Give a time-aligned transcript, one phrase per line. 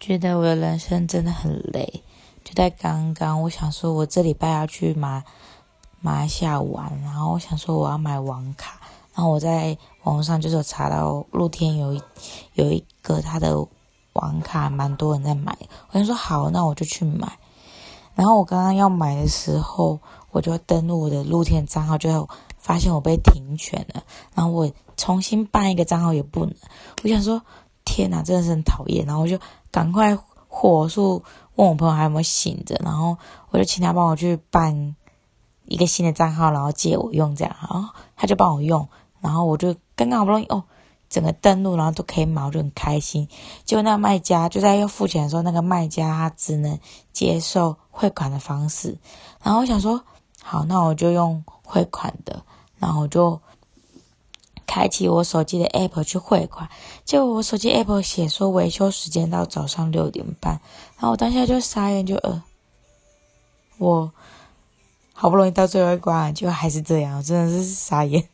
[0.00, 2.02] 觉得我的人生真的很累。
[2.44, 5.22] 就在刚刚，我想说，我这礼拜要去马
[6.00, 8.80] 马来西亚玩，然后我想说我要买网卡，
[9.14, 12.02] 然后我在网上就是有查到露天有一
[12.54, 13.66] 有一个他的
[14.14, 15.56] 网卡，蛮多人在买。
[15.90, 17.38] 我想说好，那我就去买。
[18.14, 24.02] 然后我刚刚要买的时候，我就登录我的露天账号，就发现我被停权了。
[24.34, 26.54] 然后我重新办一个账号也不能。
[27.04, 27.42] 我想说，
[27.98, 29.04] 天哪，真的是很讨厌。
[29.04, 29.36] 然后我就
[29.72, 31.24] 赶快火速
[31.56, 33.16] 问我朋友还有没有醒着，然后
[33.50, 34.94] 我就请他帮我去办
[35.64, 37.56] 一个新的账号，然后借我用这样。
[37.60, 38.88] 然后他就帮我用，
[39.20, 40.62] 然后我就刚刚好不容易哦，
[41.10, 43.26] 整个登录然后都可以买，我就很开心。
[43.64, 46.78] 结果那个卖家就在要付钱的时候，那个卖家他只能
[47.12, 48.96] 接受汇款的方式。
[49.42, 50.00] 然后我想说，
[50.40, 52.44] 好，那我就用汇款的，
[52.78, 53.40] 然后我就。
[54.68, 56.68] 开启我手机的 app 去汇款，
[57.04, 60.60] 结果我手机 app 写说维修时间到早上六点半，
[60.98, 62.42] 然后我当下就傻眼，就呃，
[63.78, 64.12] 我
[65.14, 68.28] 好不容易到最后一关，结果还是这样，真的是傻眼。